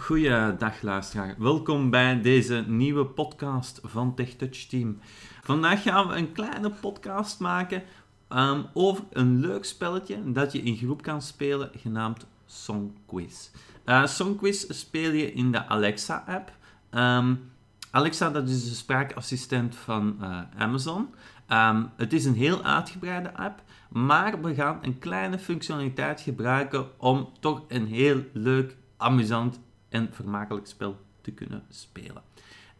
Goeiedag 0.00 0.82
luisteraar. 0.82 1.34
Welkom 1.38 1.90
bij 1.90 2.20
deze 2.20 2.64
nieuwe 2.66 3.06
podcast 3.06 3.80
van 3.82 4.14
TechTouch 4.14 4.66
Team. 4.66 4.98
Vandaag 5.42 5.82
gaan 5.82 6.08
we 6.08 6.14
een 6.14 6.32
kleine 6.32 6.70
podcast 6.70 7.40
maken 7.40 7.82
um, 8.28 8.66
over 8.72 9.04
een 9.12 9.40
leuk 9.40 9.64
spelletje 9.64 10.32
dat 10.32 10.52
je 10.52 10.62
in 10.62 10.76
groep 10.76 11.02
kan 11.02 11.22
spelen, 11.22 11.70
genaamd 11.76 12.26
Songquiz. 12.46 13.50
Uh, 13.84 14.06
Songquiz 14.06 14.64
speel 14.68 15.10
je 15.10 15.32
in 15.32 15.52
de 15.52 15.66
Alexa-app. 15.66 16.52
Um, 16.90 17.50
Alexa, 17.90 18.30
dat 18.30 18.48
is 18.48 18.68
de 18.68 18.74
spraakassistent 18.74 19.76
van 19.76 20.16
uh, 20.20 20.40
Amazon. 20.58 21.08
Um, 21.48 21.90
het 21.96 22.12
is 22.12 22.24
een 22.24 22.34
heel 22.34 22.62
uitgebreide 22.62 23.36
app, 23.36 23.62
maar 23.88 24.42
we 24.42 24.54
gaan 24.54 24.78
een 24.82 24.98
kleine 24.98 25.38
functionaliteit 25.38 26.20
gebruiken 26.20 26.86
om 26.98 27.28
toch 27.40 27.62
een 27.68 27.86
heel 27.86 28.24
leuk, 28.32 28.76
amusant 28.96 29.60
en 29.88 30.08
vermakelijk 30.12 30.66
spel 30.66 30.96
te 31.20 31.30
kunnen 31.30 31.62
spelen. 31.68 32.22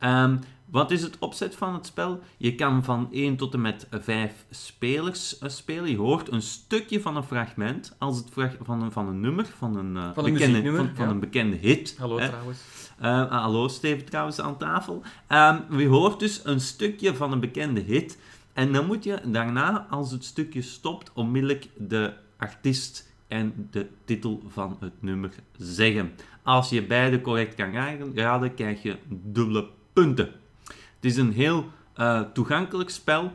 Um, 0.00 0.40
wat 0.70 0.90
is 0.90 1.02
het 1.02 1.18
opzet 1.18 1.56
van 1.56 1.74
het 1.74 1.86
spel? 1.86 2.20
Je 2.36 2.54
kan 2.54 2.84
van 2.84 3.08
1 3.12 3.36
tot 3.36 3.54
en 3.54 3.60
met 3.60 3.86
5 3.90 4.44
spelers 4.50 5.40
uh, 5.42 5.48
spelen. 5.48 5.90
Je 5.90 5.96
hoort 5.96 6.32
een 6.32 6.42
stukje 6.42 7.00
van 7.00 7.16
een 7.16 7.22
fragment, 7.22 7.96
als 7.98 8.16
het 8.16 8.30
van, 8.62 8.82
een, 8.82 8.92
van 8.92 9.08
een 9.08 9.20
nummer, 9.20 9.46
van 9.56 9.76
een, 9.76 9.94
uh, 9.94 10.10
van 10.14 10.24
een 10.24 10.32
bekende, 10.32 10.76
van, 10.76 10.90
van 10.94 11.06
ja. 11.06 11.10
een 11.10 11.20
bekende 11.20 11.56
hit. 11.56 11.96
Hallo 11.98 12.18
hè? 12.18 12.28
trouwens. 12.28 12.58
Uh, 13.02 13.30
hallo 13.30 13.68
Steven 13.68 14.04
trouwens 14.04 14.40
aan 14.40 14.58
tafel. 14.58 15.02
Um, 15.28 15.78
je 15.78 15.86
hoort 15.86 16.20
dus 16.20 16.40
een 16.44 16.60
stukje 16.60 17.14
van 17.14 17.32
een 17.32 17.40
bekende 17.40 17.80
hit. 17.80 18.18
En 18.52 18.72
dan 18.72 18.86
moet 18.86 19.04
je 19.04 19.20
daarna, 19.24 19.86
als 19.90 20.10
het 20.10 20.24
stukje 20.24 20.62
stopt, 20.62 21.10
onmiddellijk 21.14 21.68
de 21.76 22.12
artiest 22.36 23.08
en 23.28 23.68
de 23.70 23.88
titel 24.04 24.42
van 24.48 24.76
het 24.80 25.02
nummer 25.02 25.34
zeggen. 25.56 26.12
Als 26.42 26.68
je 26.68 26.86
beide 26.86 27.20
correct 27.20 27.54
kan 27.54 27.72
raden, 28.14 28.54
krijg 28.54 28.82
je 28.82 28.96
dubbele 29.08 29.68
punten. 29.92 30.32
Het 30.66 31.04
is 31.04 31.16
een 31.16 31.32
heel 31.32 31.70
uh, 31.96 32.20
toegankelijk 32.20 32.90
spel. 32.90 33.32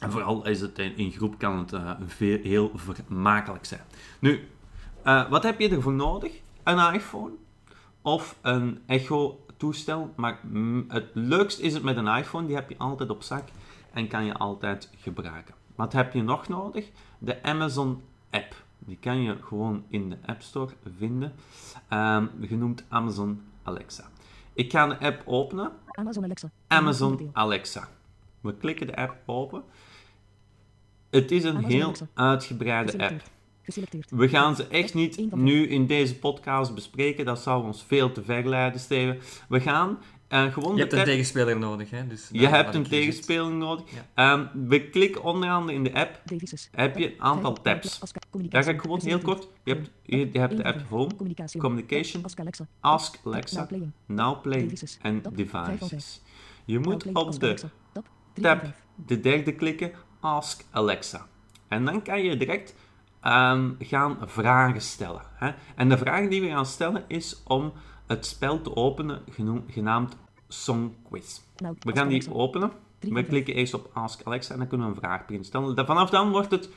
En 0.00 0.10
vooral 0.10 0.46
is 0.46 0.60
het 0.60 0.78
in, 0.78 1.10
groep 1.10 1.38
kan 1.38 1.58
het 1.58 1.72
veel, 2.06 2.38
heel 2.42 2.72
vermakelijk 2.74 3.64
zijn. 3.64 3.80
Nu, 4.18 4.48
uh, 5.04 5.30
wat 5.30 5.42
heb 5.42 5.60
je 5.60 5.68
ervoor 5.68 5.92
nodig? 5.92 6.32
Een 6.62 6.94
iPhone 6.94 7.32
of 8.02 8.38
een 8.42 8.82
Echo-toestel. 8.86 10.12
Maar 10.16 10.40
mm, 10.42 10.84
het 10.88 11.10
leukst 11.12 11.58
is 11.58 11.74
het 11.74 11.82
met 11.82 11.96
een 11.96 12.06
iPhone, 12.06 12.46
die 12.46 12.56
heb 12.56 12.68
je 12.68 12.78
altijd 12.78 13.10
op 13.10 13.22
zak 13.22 13.48
en 13.92 14.08
kan 14.08 14.24
je 14.24 14.34
altijd 14.34 14.90
gebruiken. 14.96 15.54
Wat 15.74 15.92
heb 15.92 16.12
je 16.12 16.22
nog 16.22 16.48
nodig? 16.48 16.90
De 17.18 17.42
Amazon 17.42 18.02
app. 18.30 18.63
Die 18.84 18.96
kan 19.00 19.22
je 19.22 19.36
gewoon 19.40 19.84
in 19.88 20.10
de 20.10 20.16
App 20.26 20.42
Store 20.42 20.72
vinden, 20.98 21.32
um, 21.92 22.30
genoemd 22.40 22.84
Amazon 22.88 23.42
Alexa. 23.62 24.10
Ik 24.52 24.70
ga 24.70 24.86
de 24.86 24.98
app 24.98 25.22
openen. 25.24 25.72
Amazon 25.86 26.24
Alexa. 26.24 26.50
Amazon 26.66 27.30
Alexa. 27.32 27.88
We 28.40 28.56
klikken 28.56 28.86
de 28.86 28.96
app 28.96 29.16
open. 29.26 29.62
Het 31.10 31.30
is 31.30 31.44
een 31.44 31.56
Amazon 31.56 31.70
heel 31.70 31.84
Alexa. 31.84 32.06
uitgebreide 32.14 32.98
app. 32.98 33.22
Geselecteerd. 33.62 34.10
We 34.10 34.28
gaan 34.28 34.56
ze 34.56 34.66
echt 34.66 34.94
niet 34.94 35.34
nu 35.34 35.66
in 35.66 35.86
deze 35.86 36.18
podcast 36.18 36.74
bespreken. 36.74 37.24
Dat 37.24 37.40
zou 37.40 37.64
ons 37.64 37.84
veel 37.84 38.12
te 38.12 38.22
ver 38.22 38.48
leiden, 38.48 38.80
Steven. 38.80 39.18
We 39.48 39.60
gaan 39.60 39.98
gewoon 40.28 40.74
Je 40.74 40.80
hebt 40.80 40.92
een 40.92 41.04
tegenspeler 41.04 41.58
nodig, 41.58 41.90
hè? 41.90 42.06
Dus 42.06 42.28
Je 42.32 42.46
hebt 42.46 42.74
een 42.74 42.88
tegenspeling 42.88 43.58
nodig. 43.58 43.84
Ehm, 44.14 44.46
we 44.68 44.90
klikken 44.90 45.22
onderaan 45.22 45.70
in 45.70 45.84
de 45.84 45.94
app. 45.94 46.22
Heb 46.70 46.98
je 46.98 47.12
een 47.12 47.22
aantal 47.22 47.52
tabs. 47.52 48.00
Daar 48.48 48.64
ga 48.64 48.70
ik 48.70 48.80
gewoon 48.80 49.00
heel 49.02 49.18
kort. 49.18 49.48
Je 49.64 49.72
hebt, 49.74 49.90
je, 50.02 50.28
je 50.32 50.38
hebt 50.38 50.56
de 50.56 50.64
app 50.64 50.80
Home. 50.88 51.16
Communication, 51.58 52.22
Ask 52.80 53.18
Alexa. 53.24 53.68
Now 54.06 54.42
Play 54.42 54.70
en 55.02 55.22
Devices. 55.34 56.22
Je 56.64 56.78
moet 56.78 57.12
op 57.12 57.40
de. 57.40 57.56
Tab. 58.40 58.72
De 59.06 59.20
derde 59.20 59.54
klikken, 59.54 59.92
Ask 60.20 60.64
Alexa. 60.70 61.26
En 61.68 61.84
dan 61.84 62.02
kan 62.02 62.22
je 62.22 62.36
direct 62.36 62.74
gaan 63.78 64.16
vragen 64.20 64.80
stellen. 64.80 65.22
Hè? 65.34 65.50
En 65.76 65.88
de 65.88 65.98
vraag 65.98 66.28
die 66.28 66.40
we 66.40 66.48
gaan 66.48 66.66
stellen 66.66 67.04
is 67.08 67.42
om 67.44 67.72
het 68.06 68.26
spel 68.26 68.60
te 68.60 68.76
openen, 68.76 69.20
genaamd 69.68 70.16
Song 70.48 70.94
Quiz. 71.08 71.40
Now 71.56 71.76
We 71.78 71.92
gaan 71.92 72.08
die 72.08 72.34
openen. 72.34 72.70
We 73.00 73.24
klikken 73.24 73.54
eerst 73.54 73.74
op 73.74 73.90
Ask 73.92 74.20
Alexa 74.24 74.52
en 74.52 74.58
dan 74.58 74.68
kunnen 74.68 74.86
we 74.86 74.92
een 74.94 75.00
vraag 75.00 75.20
beginnen 75.20 75.44
stellen. 75.44 75.86
Vanaf 75.86 76.10
dan 76.10 76.30
wordt 76.30 76.50
het 76.50 76.68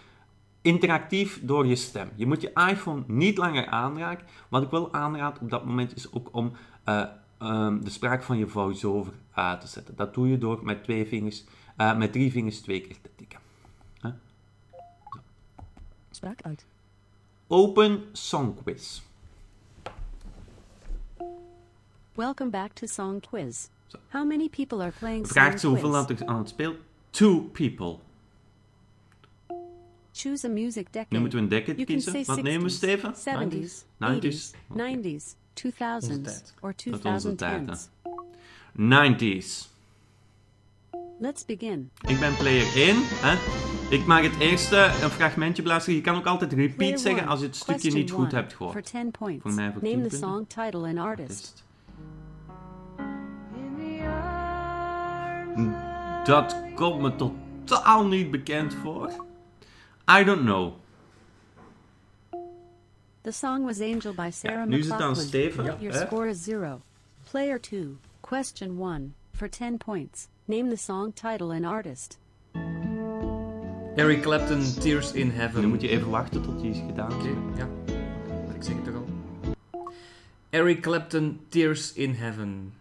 interactief 0.61 1.39
door 1.43 1.65
je 1.65 1.75
stem. 1.75 2.09
Je 2.15 2.27
moet 2.27 2.41
je 2.41 2.51
iPhone 2.69 3.03
niet 3.07 3.37
langer 3.37 3.67
aanraken. 3.67 4.27
Wat 4.49 4.63
ik 4.63 4.69
wel 4.69 4.93
aanraad 4.93 5.39
op 5.39 5.49
dat 5.49 5.65
moment 5.65 5.95
is 5.95 6.11
ook 6.13 6.29
om 6.31 6.51
eh, 6.83 7.03
ehm, 7.37 7.79
de 7.79 7.89
spraak 7.89 8.23
van 8.23 8.37
je 8.37 8.47
voice-over 8.47 9.13
uit 9.31 9.61
te 9.61 9.67
zetten. 9.67 9.95
Dat 9.95 10.13
doe 10.13 10.27
je 10.27 10.37
door 10.37 10.59
met, 10.63 10.83
twee 10.83 11.07
vingers, 11.07 11.45
eh, 11.77 11.97
met 11.97 12.11
drie 12.11 12.31
vingers 12.31 12.61
twee 12.61 12.81
keer 12.81 13.01
te 13.01 13.09
Spraak 16.17 16.41
uit. 16.41 16.65
Open 17.47 18.03
Song 18.11 18.55
Quiz. 18.63 19.01
Welcome 22.15 22.49
back 22.49 22.73
to 22.73 22.87
Song 22.87 23.21
Quiz. 23.29 23.67
Zo. 23.87 23.97
How 24.09 24.25
many 24.25 24.49
people 24.49 24.81
are 24.81 24.91
playing 24.99 25.27
Vraagt 25.27 25.51
ze 25.51 25.57
Song 25.59 25.71
hoeveel 25.71 26.05
Quiz? 26.05 26.17
dat 26.19 26.27
aan 26.27 26.37
het 26.37 26.49
speelt? 26.49 26.77
Two 27.09 27.39
people. 27.39 27.97
Choose 30.11 30.47
a 30.47 30.49
music 30.49 30.85
decade. 30.91 31.07
Nu 31.09 31.19
moeten 31.19 31.37
we 31.37 31.43
een 31.43 31.49
decade 31.49 31.75
You 31.75 31.85
can 31.85 31.95
kiezen. 31.95 32.11
say 32.11 32.25
Wat 32.25 32.41
nemen 32.43 32.67
we, 32.67 32.71
60s, 32.71 32.75
Steven? 32.75 33.13
70s, 33.15 33.85
90s. 33.97 34.23
80s, 34.23 34.55
90s, 34.73 35.35
2000s, 35.53 36.53
or 36.61 36.73
Dat 36.85 36.85
is 36.85 37.03
onze 37.03 37.35
tijd, 37.35 37.67
2010s. 37.67 37.89
90s. 38.75 39.67
Let's 41.19 41.45
begin. 41.45 41.89
Ik 42.07 42.19
ben 42.19 42.35
player 42.35 42.75
1. 42.75 42.95
Hè? 43.01 43.76
Ik 43.89 44.05
mag 44.05 44.21
het 44.21 44.39
eerste 44.39 44.77
een 45.03 45.09
fragmentje 45.09 45.61
beluisteren. 45.61 45.99
Je 45.99 46.05
kan 46.05 46.15
ook 46.15 46.25
altijd 46.25 46.53
repeat 46.53 46.99
zeggen 46.99 47.27
als 47.27 47.39
je 47.39 47.45
het 47.45 47.55
stukje 47.55 47.91
niet 47.91 48.11
goed 48.11 48.31
hebt 48.31 48.53
gehoord. 48.53 48.85
10 48.85 49.11
points. 49.11 49.41
Voor 49.41 49.53
mij 49.53 49.71
voor 49.71 49.83
Name 49.83 50.01
10 50.01 50.09
the 50.09 50.15
song 50.15 50.47
title 50.47 50.87
and 50.87 50.97
artist. 50.97 51.53
Is- 51.53 51.63
Dat 56.25 56.55
komt 56.75 57.01
me 57.01 57.31
totaal 57.63 58.07
niet 58.07 58.31
bekend 58.31 58.73
voor. 58.73 59.25
I 60.19 60.23
don't 60.23 60.41
know. 60.41 60.73
The 63.21 63.31
song 63.31 63.65
was 63.65 63.79
Angel 63.79 64.13
by 64.13 64.29
Sarah 64.31 64.67
nu 64.67 64.77
is 64.77 64.83
het 64.85 64.93
aan 64.93 65.11
McLachlan. 65.11 65.27
Steven. 65.27 65.65
Your 65.79 65.99
hè? 65.99 66.05
score 66.05 66.29
is 66.29 66.43
zero. 66.43 66.81
Player 67.31 67.61
2. 67.61 67.97
Question 68.19 68.79
1. 68.81 69.13
For 69.35 69.49
10 69.49 69.77
points. 69.77 70.27
Name 70.45 70.69
the 70.69 70.77
song 70.77 71.13
title 71.13 71.55
and 71.55 71.65
artist. 71.65 72.17
Eric 73.97 74.21
Clapton, 74.21 74.61
Tears 74.79 75.11
in 75.11 75.31
Heaven. 75.31 75.61
Nu 75.61 75.67
moet 75.67 75.81
je 75.81 75.87
even 75.89 76.09
wachten 76.09 76.41
tot 76.41 76.61
die 76.61 76.69
is 76.71 76.77
gedaan. 76.87 77.13
Oké, 77.13 77.29
ja. 77.55 77.67
Ik 78.55 78.63
zeg 78.63 78.75
het 78.75 78.83
toch 78.85 78.93
al. 78.95 79.05
Eric 80.49 80.81
Clapton, 80.81 81.39
Tears 81.49 81.93
in 81.93 82.13
Heaven. 82.13 82.73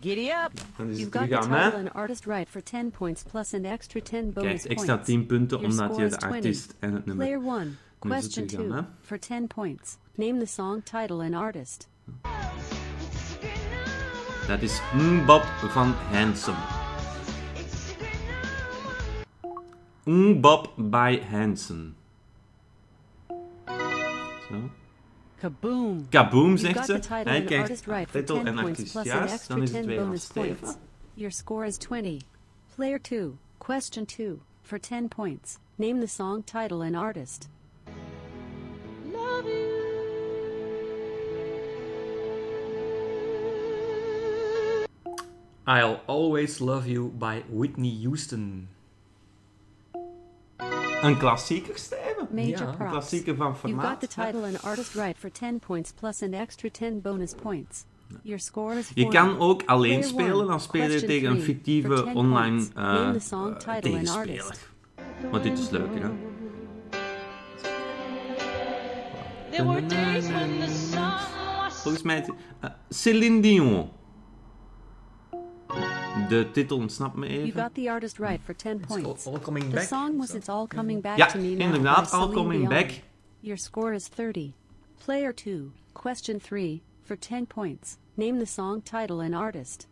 Giddy 0.00 0.28
up! 0.28 0.50
Dan 0.76 0.88
is 0.88 0.98
You've 0.98 1.18
het 1.18 1.18
got 1.18 1.22
the 1.22 1.28
terug 1.28 1.38
aan 1.38 1.42
title 1.42 1.70
mij. 1.70 1.90
and 1.90 1.92
artist 1.92 2.24
right 2.26 2.48
for 2.48 2.62
10 2.62 2.90
points 2.90 3.22
plus 3.22 3.54
an 3.54 3.64
extra 3.64 4.00
10 4.00 4.32
bonus 4.32 4.62
Kijk, 4.62 4.72
extra 4.72 4.98
10 4.98 5.26
punten 5.26 5.58
omdat 5.58 5.96
je 5.96 6.08
de 6.08 6.16
20. 6.16 6.30
artiest 6.30 6.74
en 6.78 6.92
het 6.92 7.06
nummer... 7.06 7.26
Player 7.26 7.58
1. 7.58 7.78
Dan 7.98 8.12
is 8.12 8.24
het 8.24 8.32
Question 8.32 8.46
terug 8.46 8.64
aan 8.64 8.68
2. 8.70 8.80
mij. 8.80 8.90
For 9.02 9.18
10 9.18 9.46
points. 9.46 9.96
Name 10.14 10.38
the 10.38 10.46
song 10.46 10.82
title 10.84 11.24
and 11.24 11.34
artist. 11.34 11.88
Dat 14.46 14.62
is 14.62 14.80
Mbop 14.94 15.42
van 15.68 15.94
Handsome. 16.12 16.75
Mbop 20.06 20.68
by 20.90 21.16
Hansen. 21.20 21.94
Zo. 24.48 24.70
Kaboom! 25.42 26.06
Kaboom, 26.10 26.50
You've 26.50 26.60
zegt 26.60 26.74
got 26.76 26.86
ze. 26.86 26.92
the 26.92 27.00
title 27.00 27.24
Hij 27.32 27.36
and 27.38 27.46
krijgt 27.46 27.62
artist 27.62 27.86
right 27.86 28.08
for 28.10 28.20
titel 28.20 28.36
10 28.36 28.46
en 28.46 28.54
points 28.54 28.68
artiest 28.70 28.92
plus 28.92 29.08
an 29.10 29.18
juist. 29.18 29.34
extra 29.34 29.54
Dan 29.54 29.62
is 29.64 29.70
het 29.72 29.80
10 29.80 29.88
weer 29.88 29.98
aan 30.00 30.04
bonus 30.06 30.22
Steven. 30.24 30.56
points. 30.56 30.76
Your 31.14 31.32
score 31.32 31.66
is 31.66 31.76
20. 31.78 32.20
Player 32.74 32.98
2. 33.02 33.36
Question 33.58 34.04
2. 34.06 34.40
For 34.62 34.78
10 34.80 35.08
points. 35.08 35.58
Name 35.76 36.00
the 36.00 36.06
song 36.08 36.44
title 36.44 36.82
and 36.82 36.96
artist. 36.96 37.48
I'll 45.66 46.00
Always 46.06 46.60
Love 46.60 46.86
You 46.86 47.08
by 47.08 47.42
Whitney 47.48 47.90
Houston. 47.90 48.68
Een 51.06 51.18
klassieker, 51.18 51.78
Steven. 51.78 52.28
Major 52.30 52.48
Ja, 52.48 52.74
een 52.78 52.88
klassieker 52.90 53.36
van 53.36 53.46
You've 53.46 53.60
got 53.68 53.70
formaat. 53.70 54.00
the 54.00 54.06
title 54.08 54.42
and 54.46 54.62
artist 54.62 54.94
right 54.94 55.16
for 55.18 55.30
10 55.32 55.58
points 55.58 55.92
plus 55.92 56.22
an 56.22 56.32
extra 56.32 56.68
10 56.72 57.00
bonus 57.00 57.34
points. 57.42 57.84
Your 58.22 58.38
score 58.40 58.78
is 58.78 58.86
40. 58.86 59.04
Je 59.04 59.08
kan 59.08 59.38
ook 59.38 59.62
alleen 59.66 60.04
spelen, 60.04 60.46
dan 60.46 60.60
speel 60.60 60.90
je 60.90 61.04
tegen 61.04 61.30
een 61.30 61.40
fictieve 61.40 61.96
for 61.96 62.04
10 62.04 62.16
online 62.16 62.66
and 62.74 63.20
tegenspeler. 63.80 64.56
Want 65.30 65.42
dit 65.42 65.58
is 65.58 65.70
leuker, 65.70 66.02
hè? 66.02 66.10
Volgens 71.82 72.02
mij... 72.02 72.14
het- 72.16 72.30
eh, 72.60 72.70
Céline 72.88 73.40
Dion. 73.40 73.88
De 76.28 76.44
titel 76.52 76.78
ontsnapt 76.80 77.14
me 77.16 77.28
You 77.46 77.52
got 77.52 77.74
the 77.74 77.88
artist 77.88 78.18
right 78.18 78.40
for 78.42 78.52
10 78.54 78.80
It's 78.82 78.90
all, 78.90 79.02
points. 79.02 79.26
all 79.26 79.38
coming 79.38 79.70
The 79.70 79.82
song 79.82 80.18
was 80.18 80.30
zo. 80.30 80.36
It's 80.38 80.48
All 80.48 80.66
Coming 80.66 81.00
Back 81.00 81.18
Ja, 81.18 81.26
to 81.26 81.38
Me 81.38 81.54
Now 81.54 81.66
inderdaad. 81.66 82.10
by 82.10 82.18
All 82.18 82.28
Coming 82.32 82.60
Dion. 82.60 82.70
Back. 82.70 83.02
Your 83.42 83.56
score 83.56 83.92
is 83.94 84.08
30. 84.08 84.54
Player 84.98 85.32
2, 85.32 85.72
question 85.94 86.40
3, 86.40 86.82
for 87.04 87.14
10 87.16 87.46
points. 87.46 87.98
Name 88.16 88.38
the 88.40 88.46
song 88.46 88.82
title 88.82 89.20
and 89.20 89.34
artist. 89.34 89.86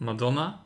Madonna? 0.00 0.60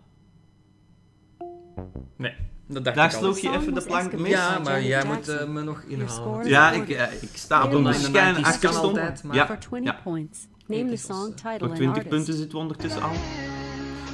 Nee, 2.18 2.34
dat 2.68 2.84
dacht 2.84 2.96
Daar 2.96 3.12
sloeg 3.12 3.38
je 3.38 3.50
even 3.50 3.74
de 3.74 3.82
plank 3.82 4.12
mis. 4.18 4.30
Ja, 4.30 4.58
maar 4.58 4.82
jij 4.82 5.04
moet 5.04 5.28
eh, 5.28 5.46
me 5.48 5.62
nog 5.62 5.80
inhalen. 5.86 6.48
Ja, 6.48 6.70
ik, 6.70 6.84
40. 6.86 6.96
eh, 6.96 7.22
ik 7.22 7.28
sta 7.34 7.64
op 7.64 7.72
een 7.72 7.94
schijn 7.94 8.06
In 8.06 8.12
de 8.12 8.18
90s 8.18 8.42
kan 8.42 8.44
achterstand. 8.44 8.84
altijd, 8.84 9.22
maar- 9.22 9.36
Ja, 9.36 9.46
For 9.46 9.58
20 9.58 9.92
ja. 9.94 10.00
points. 10.02 10.38
Name 10.66 10.90
the 10.90 10.96
song 10.96 11.34
title 11.34 11.58
Voor 11.58 11.66
and 11.68 11.76
20 11.76 11.88
artist. 11.96 12.08
punten 12.08 12.34
zitten 12.34 12.52
we 12.52 12.58
ondertussen 12.58 13.02
al. 13.02 13.10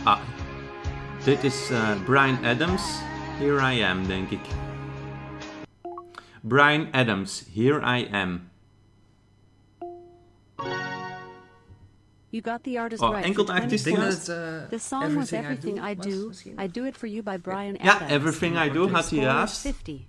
Ah, 0.04 0.18
dit 1.24 1.44
is 1.44 1.68
eh, 1.70 1.88
Brian 2.04 2.38
Adams. 2.44 2.82
Here 3.38 3.74
I 3.74 3.82
am, 3.84 4.06
denk 4.06 4.30
ik. 4.30 4.40
Brian 6.42 6.88
Adams, 6.92 7.44
Here 7.54 7.98
I 7.98 8.08
Am. 8.12 8.40
You 12.34 12.42
got 12.42 12.62
the 12.64 12.78
artist 12.80 13.02
Oh, 13.02 13.10
right 13.12 13.24
enkel 13.24 13.44
for 13.44 13.54
de 13.54 13.60
20 13.60 13.62
artiest 13.62 13.86
Ik 13.86 13.92
denk 13.94 14.04
points. 14.06 14.24
dat 14.26 14.36
het... 14.36 14.62
eh, 14.62 14.68
The 14.68 14.78
song 14.78 15.14
was 15.14 15.30
Everything 15.30 15.78
I 15.90 15.94
was 15.96 16.06
Do, 16.06 16.26
misschien. 16.26 16.60
I 16.60 16.68
Do 16.70 16.84
It 16.84 16.96
For 16.96 17.08
You 17.08 17.22
by 17.22 17.38
Brian 17.38 17.74
Ja, 17.82 17.94
Adams. 17.94 18.10
Everything 18.10 18.56
I 18.56 18.68
Do 18.68 18.72
Your 18.74 18.90
had 18.90 19.10
hij 19.10 19.18
score 19.18 19.22
juist. 19.22 19.60
50. 19.60 20.00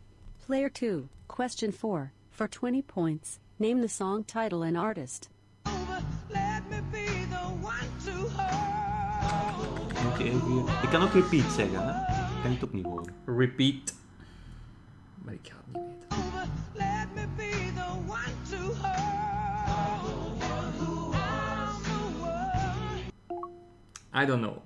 Player 0.45 0.72
2, 0.72 1.07
question 1.25 1.72
4, 1.74 2.12
for 2.30 2.48
20 2.50 2.86
points. 2.86 3.38
Name 3.57 3.81
the 3.81 3.88
song 3.88 4.25
title 4.25 4.66
and 4.66 4.75
artist. 4.77 5.30
Moet 10.04 10.18
je 10.18 10.24
even 10.24 10.45
hier- 10.51 10.83
Ik 10.83 10.89
kan 10.89 11.01
ook 11.01 11.13
repeat 11.13 11.51
zeggen, 11.51 11.80
hè? 11.88 11.92
Ik 12.36 12.42
kan 12.42 12.51
het 12.51 12.63
ook 12.63 12.74
niet 12.74 12.86
horen. 12.86 13.13
Repeat. 13.25 13.94
Maar 15.24 15.33
ik 15.33 15.39
ga 15.44 15.56
het 15.72 15.75
niet 15.75 15.84
I 24.21 24.25
don't 24.25 24.41
know. 24.41 24.57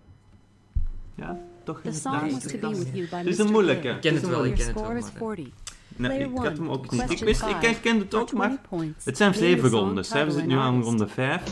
Ja, 1.15 1.39
toch 1.63 1.81
in 1.83 1.93
song 1.93 2.13
het 2.13 2.31
was 2.31 2.43
Duits. 2.43 2.51
To 2.51 2.69
Be 2.69 2.77
With 2.77 2.89
You 2.93 3.07
by 3.09 3.15
Het 3.15 3.25
is 3.25 3.37
een 3.37 3.51
moeilijke. 3.51 3.89
Ik 3.89 4.01
ken 4.01 4.13
het 4.13 4.27
wel, 4.27 4.45
ik 4.45 4.55
ken 4.55 4.67
het 4.67 4.81
wel. 4.81 4.91
is 4.91 5.01
maar, 5.01 5.11
40. 5.17 5.47
Nee, 5.95 6.19
ik 6.19 6.37
had 6.37 6.57
hem 6.57 6.69
ook 6.69 6.91
niet. 6.91 7.11
Ik, 7.11 7.19
wist, 7.19 7.41
ik 7.41 7.55
herkende 7.61 8.03
het 8.03 8.13
ook, 8.13 8.33
maar 8.33 8.47
20 8.47 8.69
points. 8.69 9.05
het 9.05 9.17
zijn 9.17 9.33
zeven 9.33 9.69
rondes. 9.69 10.13
Hè? 10.13 10.25
We 10.25 10.31
zitten 10.31 10.49
nu 10.49 10.55
aan 10.55 10.81
ronde 10.81 11.07
5. 11.07 11.43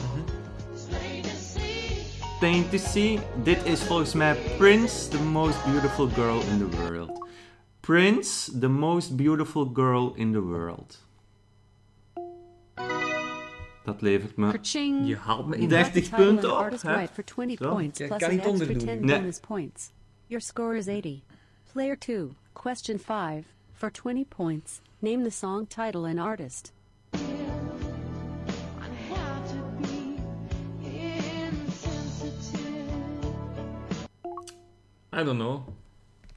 Plain 2.39 2.69
to 2.69 2.77
see. 2.77 3.19
Dit 3.43 3.65
is 3.65 3.83
volgens 3.83 4.13
mij 4.13 4.37
Prince, 4.57 5.07
the 5.07 5.23
most 5.23 5.65
beautiful 5.65 6.07
girl 6.07 6.41
in 6.41 6.57
the 6.57 6.77
world. 6.77 7.25
Prince, 7.79 8.59
the 8.59 8.67
most 8.67 9.15
beautiful 9.15 9.69
girl 9.73 10.13
in 10.15 10.31
the 10.31 10.41
world. 10.41 11.06
Dat 13.87 14.01
levert 14.01 14.35
me 14.35 14.51
Ka-ching. 14.51 15.07
Je 15.07 15.15
haalt 15.15 15.47
me 15.47 15.55
in. 15.55 15.69
You 15.69 15.83
got 15.83 15.93
30 15.93 15.93
the 15.93 16.09
title 16.09 16.25
punten 16.25 16.51
op, 16.51 16.57
artist 16.57 16.83
hè? 16.83 16.95
right 16.95 17.13
for 17.13 17.23
20 17.23 17.57
Zo. 17.57 17.69
points 17.69 17.99
Ik 17.99 18.07
plus 18.07 18.19
kan 18.19 18.29
an 18.29 18.35
niet 18.35 18.45
extra 18.45 18.65
onderdoen. 18.65 18.99
10 18.99 19.05
Nee. 19.05 19.71
Your 20.27 20.43
score 20.43 20.77
is 20.77 20.85
80. 20.85 21.21
Player 21.71 21.97
2, 21.97 22.27
question 22.53 22.99
5, 22.99 23.45
for 23.73 23.91
20 23.91 24.25
points. 24.27 24.81
Name 24.99 25.23
the 25.23 25.29
song 25.29 25.67
title 25.67 26.05
and 26.07 26.19
artist. 26.19 26.73
I 35.13 35.23
don't 35.23 35.37
know. 35.39 35.61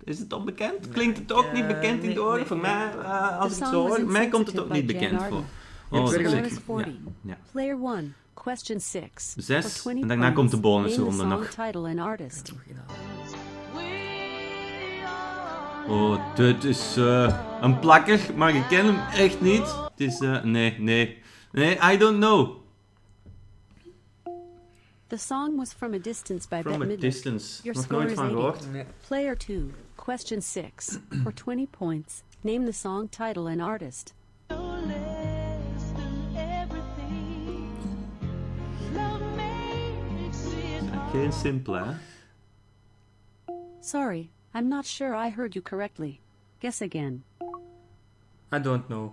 Is 0.05 0.19
het 0.19 0.33
al 0.33 0.45
bekend? 0.45 0.89
Klinkt 0.89 1.19
het 1.19 1.33
ook 1.33 1.53
niet 1.53 1.67
bekend 1.67 2.03
in 2.03 2.15
de 2.15 2.23
oren? 2.23 2.47
Voor 2.47 2.57
mij, 2.57 2.93
eh, 3.03 3.39
als 3.39 3.59
ik 3.59 3.65
zo 3.67 3.89
hoor, 3.89 4.05
mij 4.07 4.29
komt 4.29 4.47
het 4.47 4.61
ook 4.61 4.71
niet 4.73 4.87
bekend 4.87 5.23
voor. 5.23 5.43
Oh, 5.91 6.05
is- 6.05 6.11
Score 6.11 6.47
is 6.47 6.59
40. 6.65 6.87
Ja, 6.87 6.93
ja. 7.23 7.39
Player 7.53 7.77
1, 7.97 8.15
question 8.35 8.81
6. 8.81 9.35
Zes, 9.37 9.65
For 9.65 9.81
20 9.81 10.03
en 10.03 10.09
daarna 10.09 10.31
komt 10.31 10.51
de 10.51 10.61
bonusronde 10.61 11.11
the 11.11 11.17
song 11.17 11.29
nog. 11.29 11.47
title 11.49 11.89
and 11.89 11.99
artist. 11.99 12.53
Nog 12.53 12.63
inhalen. 12.67 13.09
Oh, 15.89 16.35
dit 16.37 16.65
is 16.65 16.97
eh, 16.97 17.41
een 17.61 17.79
plakker, 17.79 18.21
maar 18.37 18.55
ik 18.55 18.65
ken 18.69 18.85
hem 18.87 18.99
echt 19.15 19.41
niet. 19.41 19.75
Het 19.91 20.01
is, 20.01 20.21
eh, 20.21 20.43
nee, 20.43 20.75
nee. 20.79 21.19
Nee, 21.53 21.79
I 21.93 21.97
don't 21.97 22.17
know. 22.17 22.57
The 25.07 25.17
song 25.17 25.57
was 25.57 25.73
From 25.73 25.95
a 25.95 25.99
Distance 25.99 26.49
by 26.49 26.61
From 26.63 26.79
Bette 26.79 26.95
a 26.95 26.97
distance. 26.97 27.63
Your 27.63 27.77
Nog 27.77 27.85
score 27.85 27.99
nooit 28.01 28.11
is 28.13 28.17
van 28.19 28.25
80. 28.27 28.39
gehoord. 28.41 28.73
Nee. 28.73 28.85
Player 29.07 29.37
2, 29.39 29.71
question 29.95 30.43
6. 30.43 30.99
For 31.23 31.33
20 31.35 31.67
points. 31.71 32.23
Name 32.41 32.65
the 32.65 32.73
song 32.73 33.09
title 33.09 33.51
and 33.51 33.61
artist. 33.61 34.15
Geen 41.13 41.33
simpele, 41.33 41.79
hè? 41.79 41.93
Sorry, 43.81 44.29
I'm 44.55 44.69
not 44.69 44.87
sure 44.87 45.15
I 45.27 45.31
heard 45.37 45.55
you 45.55 45.65
correctly. 45.65 46.21
Guess 46.61 46.83
again. 46.83 47.23
I 48.53 48.59
don't 48.61 48.87
know. 48.87 49.13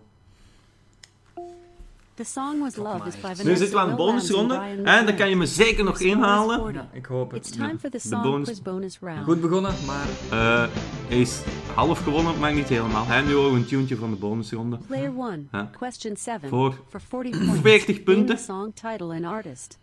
The 2.16 2.24
song 2.24 2.60
was 2.62 2.76
Love 2.78 3.08
is 3.08 3.16
by 3.16 3.22
Vanessa 3.22 3.44
Nu 3.44 3.56
zitten 3.56 3.76
we 3.76 3.82
aan 3.84 3.90
de 3.90 3.96
bonusronde. 3.96 4.56
En 4.84 5.06
dan 5.06 5.16
kan 5.16 5.30
je 5.30 5.36
me 5.36 5.46
zeker 5.46 5.84
nog 5.84 6.00
inhalen. 6.00 6.60
40. 6.60 6.82
Ja, 6.82 6.88
ik 6.98 7.06
hoop 7.06 7.34
It's 7.34 7.50
het. 7.50 7.58
time 7.58 7.80
for 7.80 7.90
the 7.90 7.98
de 7.98 8.08
song 8.08 8.22
bonus- 8.22 8.48
quiz 8.48 8.62
bonus 8.62 9.00
round. 9.00 9.24
Goed 9.24 9.42
begonnen, 9.42 9.74
maar 9.86 10.08
Eh, 10.32 10.68
hij 11.08 11.20
is 11.22 11.42
half 11.76 12.00
gewonnen, 12.04 12.40
maar 12.40 12.54
niet 12.54 12.68
helemaal. 12.68 13.06
En 13.10 13.26
nu 13.26 13.34
we 13.36 13.40
een 13.42 13.66
tuentje 13.66 13.96
van 13.96 14.10
de 14.10 14.16
bonusronde. 14.16 14.78
Player 14.88 15.14
1, 15.18 15.48
Huh? 15.52 15.62
question 15.78 16.18
7. 16.18 16.50
Voor 16.50 16.80
For 16.90 17.02
40 17.02 17.38
points. 17.38 17.62
40 17.62 17.88
Name 17.88 18.04
punten. 18.04 18.36
the 18.36 18.44
song 18.44 18.74
title 18.74 19.16
and 19.16 19.26
artist. 19.26 19.78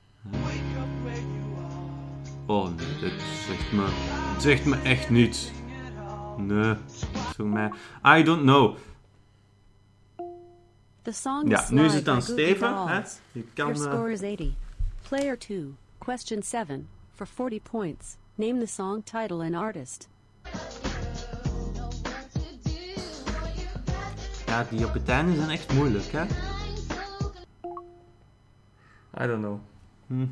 Oh 2.47 2.65
nee, 2.65 2.99
dit 3.01 3.13
zegt 3.47 3.73
me, 3.73 3.87
dit 4.33 4.43
zegt 4.43 4.65
me 4.65 4.77
echt 4.83 5.11
niets. 5.11 5.51
Nee, 6.37 6.75
voor 7.35 7.47
mij. 7.47 7.71
I 8.19 8.23
don't 8.23 8.43
know. 8.43 8.77
The 11.03 11.13
song 11.13 11.49
Ja, 11.49 11.67
nu 11.71 11.85
is 11.85 11.95
het 11.95 12.09
aan 12.09 12.23
Steven. 12.23 12.87
Hè? 12.87 13.03
Je 13.33 13.45
kan, 13.55 13.75
Your 13.75 13.87
eh, 13.87 13.93
score 13.93 14.13
is 14.13 14.21
80. 14.21 14.49
Player 15.09 15.39
2, 15.39 15.75
question 15.99 16.43
7. 16.43 16.89
For 17.15 17.27
40 17.27 17.63
points. 17.63 18.17
Name 18.35 18.59
the 18.59 18.67
song 18.67 19.03
title 19.05 19.45
and 19.45 19.55
artist. 19.55 20.09
ja, 24.55 24.67
die 24.71 24.87
op 24.87 24.93
het 24.93 25.09
einde 25.09 25.37
zijn 25.37 25.51
echt 25.51 25.73
moeilijk, 25.73 26.13
hè? 26.13 26.25
I 29.25 29.27
don't 29.27 29.43
know. 29.43 29.59
Blijft, 30.07 30.29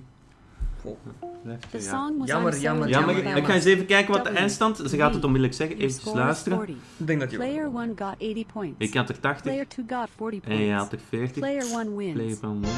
The 0.83 1.79
ja. 1.79 1.81
song 1.81 2.19
was 2.19 2.29
Jammer, 2.29 2.59
jammer, 2.59 2.89
Ja, 2.89 2.99
jammer, 2.99 3.37
ik, 3.37 3.45
ga 3.45 3.55
eens 3.55 3.65
even 3.65 3.87
kijken 3.87 4.15
wat 4.15 4.25
de 4.25 4.31
eindstand 4.31 4.77
Ze 4.77 4.97
gaat 4.97 5.15
het 5.15 5.25
onmiddellijk 5.25 5.59
zeggen. 5.59 5.79
Even 5.79 6.15
luisteren. 6.15 6.59
40. 6.59 6.77
Ik 6.97 7.07
denk 7.07 7.21
dat 7.21 7.31
je 7.31 7.37
Player 7.37 7.71
1 7.77 7.93
got 7.97 8.19
80 8.19 8.47
points. 8.47 8.75
Ik 8.79 8.95
had 8.95 9.09
er 9.09 9.21
80 9.21 9.43
Player 9.43 9.69
2 9.69 9.87
got 9.89 10.09
40 10.17 10.45
en 10.51 10.59
je 10.59 10.73
had 10.73 10.93
er 10.93 10.99
40. 11.09 11.33
Player 11.33 11.62
1 11.62 11.97
wins. 11.97 12.12
Player 12.12 12.37
van 12.37 12.61
wins. 12.61 12.73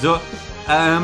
Zo, 0.00 0.18
ehm, 0.66 1.02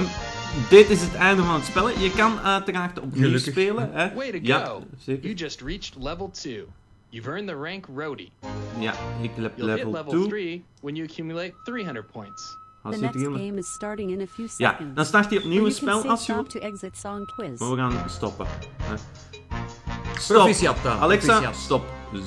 dit 0.68 0.90
is 0.90 1.02
het 1.02 1.14
einde 1.14 1.42
van 1.42 1.54
het 1.54 1.64
spel. 1.64 1.88
Je 1.88 2.12
kan 2.16 2.38
uiteraard 2.38 3.00
opnieuw 3.00 3.24
Gelukkig. 3.24 3.52
spelen. 3.52 3.92
Hè? 3.92 4.14
Way 4.14 4.30
to 4.30 4.38
Ja, 4.42 4.64
go! 4.64 4.82
zeker. 4.98 5.22
You 5.22 5.34
just 5.34 5.60
reached 5.60 6.02
level 6.02 6.30
2. 6.30 6.64
You've 7.08 7.30
earned 7.30 7.48
the 7.48 7.54
rank 7.54 7.86
Roadie. 7.96 8.32
Ja, 8.78 8.92
ik 9.20 9.30
heb 9.34 9.52
You'll 9.56 9.68
hit 9.70 9.76
level 9.76 9.92
level 9.92 10.12
2. 10.12 10.28
3 10.28 10.64
when 10.80 10.94
you 10.94 11.08
accumulate 11.08 11.52
300 11.64 12.06
points. 12.12 12.58
Als 12.82 12.94
The 12.94 13.00
je 13.00 13.06
next 13.06 13.24
drie- 13.24 13.46
game 13.46 13.58
is 13.58 13.72
starting 13.72 14.10
in 14.10 14.20
a 14.20 14.26
few 14.26 14.48
Ja, 14.56 14.70
seconds. 14.70 14.94
dan 14.94 15.04
start 15.04 15.30
hij 15.30 15.38
opnieuw 15.38 15.64
een 15.64 15.72
spel 15.72 16.08
als 16.08 16.26
je 16.26 16.32
stop 16.32 16.36
wilt. 16.36 16.50
to 16.50 16.58
exit 16.60 16.96
song 16.96 17.24
quiz. 17.36 17.60
Maar 17.60 17.70
we 17.70 17.76
gaan 17.76 18.08
stoppen. 18.10 18.46
hè. 18.82 18.94
Stop. 20.18 20.36
Proficiat 20.36 20.76
dan. 20.82 20.98
Alexa, 20.98 21.26
Proficiat. 21.26 21.56
stop. 21.56 21.84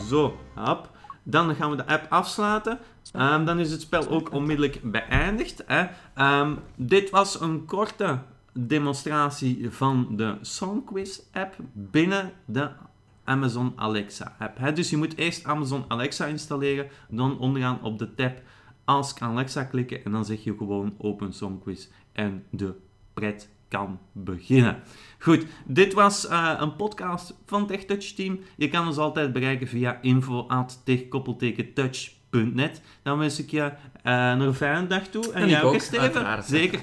Zo, 0.10 0.38
hop. 0.56 0.90
Dan 1.24 1.56
gaan 1.56 1.70
we 1.70 1.76
de 1.76 1.86
app 1.88 2.06
afsluiten. 2.12 2.80
Ehm, 3.12 3.46
dan 3.46 3.60
is 3.60 3.72
het 3.72 3.82
spel 3.82 4.08
ook 4.10 4.32
onmiddellijk 4.32 4.80
beëindigd. 4.92 5.64
Hè. 5.68 5.86
Ehm, 6.16 6.56
dit 6.76 7.10
was 7.10 7.42
een 7.42 7.66
korte 7.66 8.20
demonstratie 8.54 9.68
van 9.72 10.08
de 10.12 10.38
Songquiz 10.42 11.20
app 11.34 11.56
binnen 11.74 12.32
de 12.46 12.70
Amazon 13.24 13.74
Alexa 13.76 14.36
app. 14.40 14.58
Hè. 14.58 14.74
Dus 14.74 14.90
je 14.90 14.98
moet 14.98 15.18
eerst 15.18 15.46
Amazon 15.46 15.86
Alexa 15.88 16.26
installeren, 16.26 16.88
dan 17.10 17.40
onderaan 17.40 17.80
op 17.82 18.00
de 18.00 18.14
tab 18.16 18.38
Ask 18.86 19.22
Alexa 19.22 19.64
klikken 19.64 20.06
en 20.06 20.12
dan 20.12 20.26
zeg 20.26 20.44
je 20.44 20.56
gewoon 20.58 20.94
Open 20.98 21.34
Songquiz 21.34 21.88
en 22.12 22.44
de 22.50 22.74
pret 23.14 23.50
kan 23.68 24.00
beginnen. 24.12 24.80
Goed, 25.20 25.46
dit 25.66 25.94
was 25.94 26.28
eh, 26.28 26.54
een 26.60 26.76
podcast 26.76 27.34
van 27.46 27.68
TechTouch 27.68 28.06
Team. 28.06 28.40
Je 28.58 28.68
kan 28.68 28.88
ons 28.88 28.98
altijd 28.98 29.34
bereiken 29.34 29.68
via 29.68 30.02
info.tech-touch.net. 30.02 32.82
Dan 33.04 33.18
wens 33.18 33.40
ik 33.40 33.50
je 33.50 33.72
eh, 34.04 34.36
nog 34.36 34.48
een 34.48 34.54
fijne 34.54 34.88
dag 34.88 35.08
toe. 35.08 35.32
En, 35.32 35.42
En 35.42 35.50
jij 35.50 35.64
ook, 35.64 35.80
Steven? 35.80 36.44
Zeker. 36.44 36.80